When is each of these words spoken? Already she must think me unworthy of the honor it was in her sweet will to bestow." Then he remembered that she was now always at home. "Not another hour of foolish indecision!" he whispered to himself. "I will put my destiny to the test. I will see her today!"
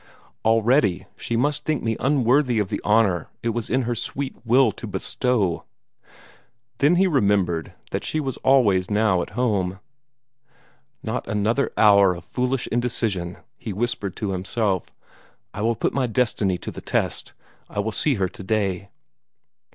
Already 0.43 1.05
she 1.15 1.37
must 1.37 1.63
think 1.63 1.83
me 1.83 1.95
unworthy 1.99 2.57
of 2.57 2.69
the 2.69 2.81
honor 2.83 3.27
it 3.43 3.49
was 3.49 3.69
in 3.69 3.83
her 3.83 3.93
sweet 3.93 4.33
will 4.43 4.71
to 4.71 4.87
bestow." 4.87 5.63
Then 6.79 6.95
he 6.95 7.05
remembered 7.05 7.73
that 7.91 8.03
she 8.03 8.19
was 8.19 8.35
now 8.37 8.41
always 8.49 8.89
at 8.89 9.29
home. 9.35 9.79
"Not 11.03 11.27
another 11.27 11.71
hour 11.77 12.15
of 12.15 12.23
foolish 12.25 12.65
indecision!" 12.65 13.37
he 13.59 13.73
whispered 13.73 14.15
to 14.15 14.31
himself. 14.31 14.89
"I 15.53 15.61
will 15.61 15.75
put 15.75 15.93
my 15.93 16.07
destiny 16.07 16.57
to 16.57 16.71
the 16.71 16.81
test. 16.81 17.33
I 17.69 17.77
will 17.77 17.91
see 17.91 18.15
her 18.15 18.27
today!" 18.27 18.89